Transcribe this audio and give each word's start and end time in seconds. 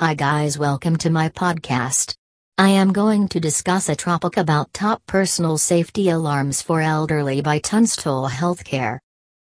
Hi 0.00 0.14
guys, 0.14 0.56
welcome 0.56 0.94
to 0.98 1.10
my 1.10 1.28
podcast. 1.28 2.14
I 2.56 2.68
am 2.68 2.92
going 2.92 3.26
to 3.30 3.40
discuss 3.40 3.88
a 3.88 3.96
topic 3.96 4.36
about 4.36 4.72
top 4.72 5.02
personal 5.08 5.58
safety 5.58 6.08
alarms 6.10 6.62
for 6.62 6.80
elderly 6.80 7.40
by 7.40 7.58
Tunstall 7.58 8.28
Healthcare. 8.28 9.00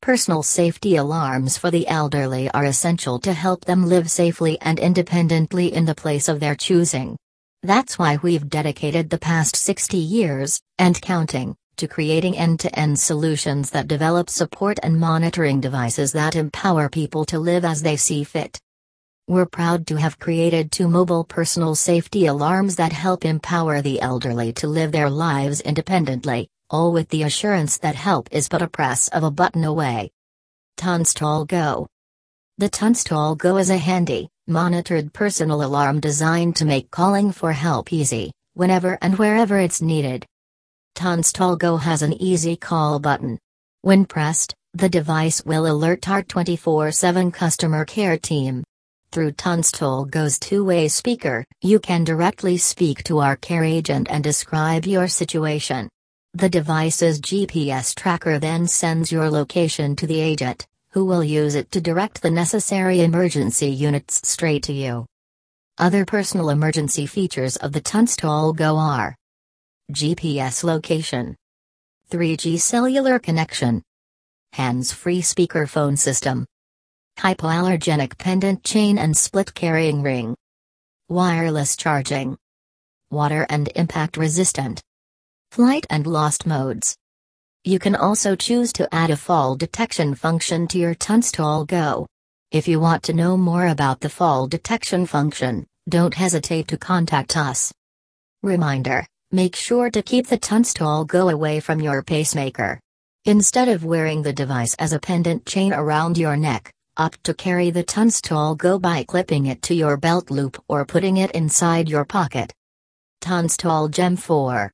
Personal 0.00 0.42
safety 0.42 0.96
alarms 0.96 1.58
for 1.58 1.70
the 1.70 1.86
elderly 1.86 2.50
are 2.52 2.64
essential 2.64 3.18
to 3.18 3.34
help 3.34 3.66
them 3.66 3.84
live 3.84 4.10
safely 4.10 4.58
and 4.62 4.78
independently 4.78 5.70
in 5.70 5.84
the 5.84 5.94
place 5.94 6.28
of 6.28 6.40
their 6.40 6.54
choosing. 6.54 7.14
That's 7.62 7.98
why 7.98 8.16
we've 8.22 8.48
dedicated 8.48 9.10
the 9.10 9.18
past 9.18 9.54
60 9.54 9.98
years, 9.98 10.62
and 10.78 10.98
counting, 11.02 11.54
to 11.76 11.86
creating 11.86 12.38
end 12.38 12.58
to 12.60 12.74
end 12.78 12.98
solutions 12.98 13.68
that 13.72 13.86
develop 13.86 14.30
support 14.30 14.78
and 14.82 14.98
monitoring 14.98 15.60
devices 15.60 16.12
that 16.12 16.36
empower 16.36 16.88
people 16.88 17.26
to 17.26 17.38
live 17.38 17.66
as 17.66 17.82
they 17.82 17.98
see 17.98 18.24
fit. 18.24 18.58
We're 19.32 19.46
proud 19.46 19.86
to 19.86 19.96
have 19.96 20.18
created 20.18 20.70
two 20.70 20.88
mobile 20.88 21.24
personal 21.24 21.74
safety 21.74 22.26
alarms 22.26 22.76
that 22.76 22.92
help 22.92 23.24
empower 23.24 23.80
the 23.80 23.98
elderly 24.02 24.52
to 24.60 24.66
live 24.66 24.92
their 24.92 25.08
lives 25.08 25.62
independently, 25.62 26.50
all 26.68 26.92
with 26.92 27.08
the 27.08 27.22
assurance 27.22 27.78
that 27.78 27.94
help 27.94 28.28
is 28.30 28.50
but 28.50 28.60
a 28.60 28.68
press 28.68 29.08
of 29.08 29.22
a 29.22 29.30
button 29.30 29.64
away. 29.64 30.10
Tunstall 30.76 31.46
Go 31.46 31.86
The 32.58 32.68
Tunstall 32.68 33.36
Go 33.36 33.56
is 33.56 33.70
a 33.70 33.78
handy, 33.78 34.28
monitored 34.48 35.14
personal 35.14 35.64
alarm 35.64 35.98
designed 36.00 36.54
to 36.56 36.66
make 36.66 36.90
calling 36.90 37.32
for 37.32 37.52
help 37.52 37.90
easy, 37.90 38.32
whenever 38.52 38.98
and 39.00 39.16
wherever 39.16 39.58
it's 39.58 39.80
needed. 39.80 40.26
Tunstall 40.94 41.56
Go 41.56 41.78
has 41.78 42.02
an 42.02 42.12
easy 42.12 42.54
call 42.54 42.98
button. 42.98 43.38
When 43.80 44.04
pressed, 44.04 44.54
the 44.74 44.90
device 44.90 45.42
will 45.46 45.66
alert 45.66 46.06
our 46.10 46.22
24 46.22 46.92
7 46.92 47.30
customer 47.32 47.86
care 47.86 48.18
team. 48.18 48.62
Through 49.12 49.32
Tunstall 49.32 50.06
Go's 50.06 50.38
two-way 50.38 50.88
speaker, 50.88 51.44
you 51.60 51.78
can 51.78 52.02
directly 52.02 52.56
speak 52.56 53.04
to 53.04 53.18
our 53.18 53.36
care 53.36 53.62
agent 53.62 54.06
and 54.08 54.24
describe 54.24 54.86
your 54.86 55.06
situation. 55.06 55.90
The 56.32 56.48
device's 56.48 57.20
GPS 57.20 57.94
tracker 57.94 58.38
then 58.38 58.66
sends 58.66 59.12
your 59.12 59.28
location 59.28 59.96
to 59.96 60.06
the 60.06 60.18
agent, 60.18 60.66
who 60.92 61.04
will 61.04 61.22
use 61.22 61.56
it 61.56 61.70
to 61.72 61.80
direct 61.82 62.22
the 62.22 62.30
necessary 62.30 63.02
emergency 63.02 63.68
units 63.68 64.26
straight 64.26 64.62
to 64.62 64.72
you. 64.72 65.04
Other 65.76 66.06
personal 66.06 66.48
emergency 66.48 67.04
features 67.04 67.56
of 67.56 67.72
the 67.72 67.82
Tunstall 67.82 68.54
Go 68.54 68.78
are 68.78 69.14
GPS 69.92 70.64
location, 70.64 71.36
3G 72.10 72.58
cellular 72.58 73.18
connection, 73.18 73.82
hands-free 74.54 75.20
speakerphone 75.20 75.98
system, 75.98 76.46
hypoallergenic 77.18 78.18
pendant 78.18 78.64
chain 78.64 78.98
and 78.98 79.16
split 79.16 79.54
carrying 79.54 80.02
ring, 80.02 80.34
wireless 81.08 81.76
charging, 81.76 82.36
water 83.10 83.46
and 83.48 83.70
impact 83.76 84.16
resistant, 84.16 84.82
flight 85.50 85.86
and 85.90 86.06
lost 86.06 86.46
modes. 86.46 86.96
You 87.64 87.78
can 87.78 87.94
also 87.94 88.34
choose 88.34 88.72
to 88.74 88.92
add 88.92 89.10
a 89.10 89.16
fall 89.16 89.54
detection 89.54 90.14
function 90.14 90.66
to 90.68 90.78
your 90.78 90.94
Tunstall 90.94 91.64
Go. 91.64 92.06
If 92.50 92.66
you 92.66 92.80
want 92.80 93.02
to 93.04 93.12
know 93.12 93.36
more 93.36 93.68
about 93.68 94.00
the 94.00 94.08
fall 94.08 94.46
detection 94.46 95.06
function, 95.06 95.66
don't 95.88 96.14
hesitate 96.14 96.68
to 96.68 96.76
contact 96.76 97.36
us. 97.36 97.72
Reminder 98.42 99.06
Make 99.34 99.56
sure 99.56 99.88
to 99.88 100.02
keep 100.02 100.26
the 100.26 100.36
Tunstall 100.36 101.06
Go 101.06 101.30
away 101.30 101.58
from 101.60 101.80
your 101.80 102.02
pacemaker. 102.02 102.78
Instead 103.24 103.68
of 103.68 103.82
wearing 103.82 104.20
the 104.20 104.32
device 104.34 104.74
as 104.74 104.92
a 104.92 104.98
pendant 104.98 105.46
chain 105.46 105.72
around 105.72 106.18
your 106.18 106.36
neck, 106.36 106.70
opt 106.98 107.24
to 107.24 107.32
carry 107.32 107.70
the 107.70 107.82
Tunstall 107.82 108.54
Go 108.54 108.78
by 108.78 109.02
clipping 109.04 109.46
it 109.46 109.62
to 109.62 109.74
your 109.74 109.96
belt 109.96 110.30
loop 110.30 110.62
or 110.68 110.84
putting 110.84 111.16
it 111.16 111.30
inside 111.30 111.88
your 111.88 112.04
pocket. 112.04 112.52
Tunstall 113.22 113.88
Gem 113.88 114.14
4 114.14 114.70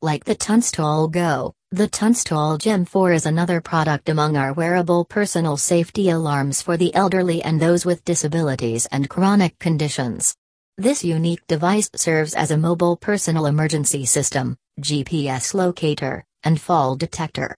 Like 0.00 0.24
the 0.24 0.34
Tunstall 0.34 1.08
Go, 1.08 1.52
the 1.70 1.88
Tunstall 1.88 2.56
Gem 2.56 2.86
4 2.86 3.12
is 3.12 3.26
another 3.26 3.60
product 3.60 4.08
among 4.08 4.34
our 4.34 4.54
wearable 4.54 5.04
personal 5.04 5.58
safety 5.58 6.08
alarms 6.08 6.62
for 6.62 6.78
the 6.78 6.94
elderly 6.94 7.42
and 7.42 7.60
those 7.60 7.84
with 7.84 8.04
disabilities 8.04 8.86
and 8.86 9.10
chronic 9.10 9.58
conditions. 9.58 10.34
This 10.78 11.04
unique 11.04 11.46
device 11.48 11.90
serves 11.96 12.32
as 12.32 12.50
a 12.50 12.56
mobile 12.56 12.96
personal 12.96 13.44
emergency 13.44 14.06
system, 14.06 14.56
GPS 14.80 15.52
locator, 15.52 16.24
and 16.44 16.58
fall 16.58 16.96
detector. 16.96 17.54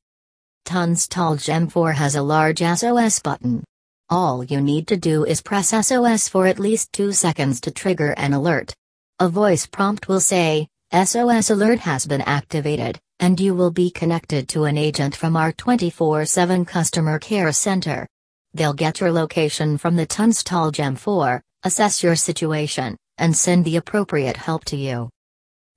Tunstall 0.65 1.37
Gem 1.37 1.69
4 1.69 1.93
has 1.93 2.17
a 2.17 2.23
large 2.23 2.59
SOS 2.59 3.21
button. 3.21 3.63
All 4.11 4.45
you 4.45 4.61
need 4.61 4.87
to 4.89 4.99
do 4.99 5.25
is 5.25 5.41
press 5.41 5.71
SOS 5.71 6.29
for 6.29 6.47
at 6.47 6.59
least 6.59 6.93
2 6.93 7.13
seconds 7.13 7.59
to 7.63 7.71
trigger 7.71 8.11
an 8.19 8.35
alert. 8.35 8.75
A 9.19 9.31
voice 9.31 9.65
prompt 9.65 10.09
will 10.09 10.21
say, 10.21 10.69
SOS 10.93 11.49
alert 11.49 11.79
has 11.79 12.05
been 12.05 12.21
activated, 12.21 13.01
and 13.19 13.41
you 13.41 13.55
will 13.55 13.71
be 13.71 13.91
connected 13.91 14.47
to 14.51 14.65
an 14.65 14.77
agent 14.77 15.17
from 15.17 15.39
our 15.39 15.53
24 15.53 16.27
7 16.27 16.67
customer 16.67 17.19
care 17.19 17.51
center. 17.53 18.07
They'll 18.53 18.75
get 18.75 19.01
your 19.01 19.11
location 19.11 19.79
from 19.79 19.97
the 19.97 20.05
Tunstall 20.05 20.71
Gem 20.71 20.97
4, 20.97 21.43
assess 21.63 22.03
your 22.03 22.15
situation, 22.15 22.99
and 23.17 23.35
send 23.35 23.65
the 23.65 23.77
appropriate 23.77 24.37
help 24.37 24.67
to 24.67 24.77
you. 24.77 25.09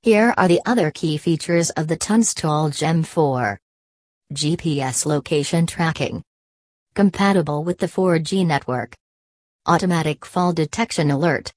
Here 0.02 0.34
are 0.38 0.50
the 0.50 0.62
other 0.66 0.92
key 0.92 1.18
features 1.18 1.70
of 1.72 1.88
the 1.88 1.96
Tunstall 1.96 2.72
Gem 2.72 3.04
4 3.04 3.58
GPS 4.34 5.06
location 5.06 5.66
tracking, 5.66 6.22
compatible 6.98 7.64
with 7.64 7.78
the 7.78 7.86
4G 7.86 8.44
network, 8.44 8.96
automatic 9.68 10.26
fall 10.26 10.52
detection 10.52 11.12
alert, 11.12 11.54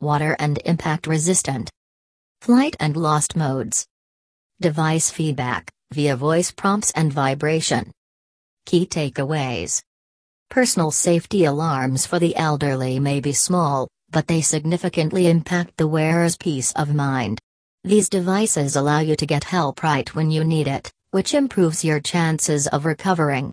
water 0.00 0.34
and 0.38 0.58
impact 0.64 1.06
resistant, 1.06 1.70
flight 2.40 2.74
and 2.80 2.96
lost 2.96 3.36
modes, 3.36 3.86
device 4.62 5.10
feedback 5.10 5.70
via 5.92 6.16
voice 6.16 6.50
prompts 6.50 6.90
and 6.92 7.12
vibration. 7.12 7.92
Key 8.64 8.86
takeaways 8.86 9.82
Personal 10.48 10.90
safety 10.90 11.44
alarms 11.44 12.06
for 12.06 12.18
the 12.18 12.34
elderly 12.36 12.98
may 12.98 13.20
be 13.20 13.34
small, 13.34 13.88
but 14.10 14.26
they 14.26 14.40
significantly 14.40 15.26
impact 15.26 15.76
the 15.76 15.86
wearer's 15.86 16.38
peace 16.38 16.72
of 16.76 16.94
mind. 16.94 17.38
These 17.84 18.08
devices 18.08 18.74
allow 18.74 19.00
you 19.00 19.16
to 19.16 19.26
get 19.26 19.44
help 19.44 19.82
right 19.82 20.08
when 20.14 20.30
you 20.30 20.44
need 20.44 20.66
it, 20.66 20.90
which 21.10 21.34
improves 21.34 21.84
your 21.84 22.00
chances 22.00 22.68
of 22.68 22.86
recovering. 22.86 23.52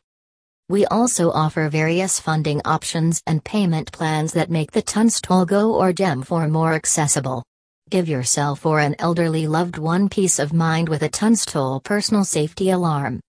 We 0.69 0.85
also 0.85 1.31
offer 1.31 1.67
various 1.67 2.19
funding 2.19 2.61
options 2.63 3.23
and 3.25 3.43
payment 3.43 3.91
plans 3.91 4.33
that 4.33 4.51
make 4.51 4.71
the 4.71 4.83
Tunstall 4.83 5.47
Go 5.47 5.73
or 5.73 5.91
Gem 5.91 6.21
4 6.21 6.47
more 6.47 6.73
accessible. 6.73 7.43
Give 7.89 8.07
yourself 8.07 8.67
or 8.67 8.79
an 8.79 8.95
elderly 8.99 9.47
loved 9.47 9.79
one 9.79 10.09
peace 10.09 10.37
of 10.37 10.53
mind 10.53 10.87
with 10.87 11.01
a 11.01 11.09
Tunstall 11.09 11.79
personal 11.79 12.23
safety 12.23 12.69
alarm. 12.69 13.19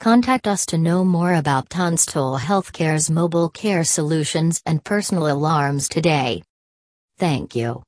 Contact 0.00 0.46
us 0.46 0.66
to 0.66 0.76
know 0.76 1.02
more 1.02 1.32
about 1.32 1.70
Tunstall 1.70 2.38
Healthcare's 2.38 3.08
mobile 3.10 3.48
care 3.48 3.82
solutions 3.82 4.60
and 4.66 4.84
personal 4.84 5.32
alarms 5.32 5.88
today. 5.88 6.42
Thank 7.16 7.56
you. 7.56 7.84